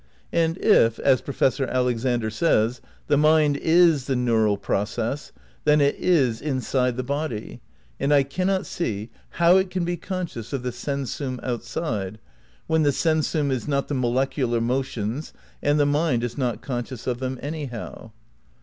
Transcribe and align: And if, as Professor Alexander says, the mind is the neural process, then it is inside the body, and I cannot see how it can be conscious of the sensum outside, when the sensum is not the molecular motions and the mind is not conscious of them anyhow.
And 0.33 0.57
if, 0.57 0.97
as 0.97 1.21
Professor 1.21 1.67
Alexander 1.67 2.31
says, 2.31 2.81
the 3.05 3.17
mind 3.17 3.55
is 3.57 4.05
the 4.05 4.15
neural 4.15 4.57
process, 4.57 5.31
then 5.63 5.79
it 5.79 5.93
is 5.93 6.41
inside 6.41 6.97
the 6.97 7.03
body, 7.03 7.61
and 7.99 8.11
I 8.11 8.23
cannot 8.23 8.65
see 8.65 9.11
how 9.33 9.57
it 9.57 9.69
can 9.69 9.85
be 9.85 9.97
conscious 9.97 10.53
of 10.53 10.63
the 10.63 10.71
sensum 10.71 11.39
outside, 11.43 12.17
when 12.65 12.81
the 12.81 12.89
sensum 12.91 13.51
is 13.51 13.67
not 13.67 13.89
the 13.89 13.93
molecular 13.93 14.59
motions 14.59 15.33
and 15.61 15.79
the 15.79 15.85
mind 15.85 16.23
is 16.23 16.35
not 16.35 16.63
conscious 16.63 17.05
of 17.05 17.19
them 17.19 17.37
anyhow. 17.39 18.09